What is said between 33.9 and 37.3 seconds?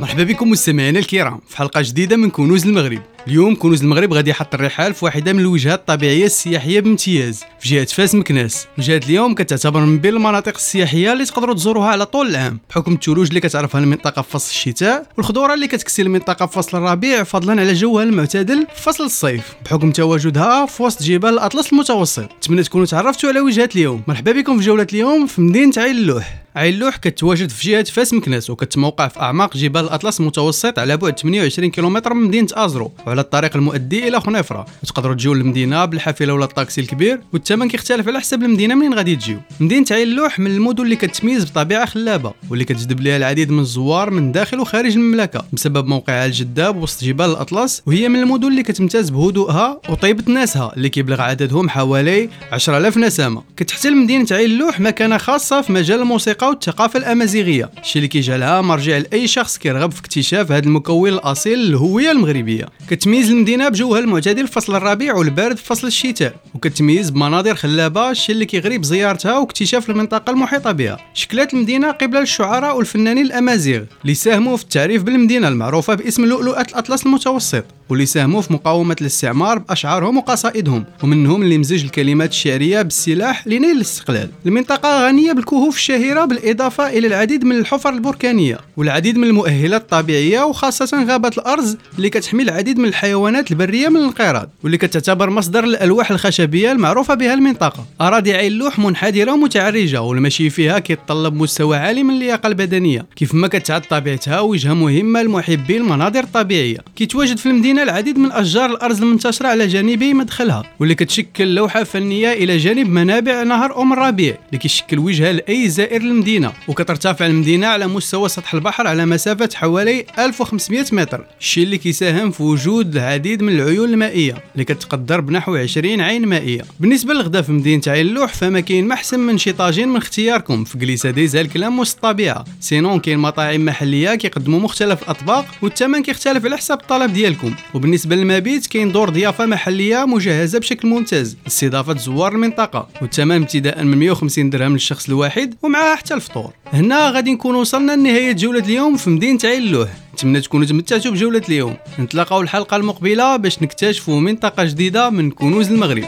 إلى خنيفرة. وتقدروا تجيو للمدينة بالحافلة ولا الطاكسي الكبير